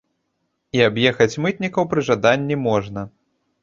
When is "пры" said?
1.95-2.09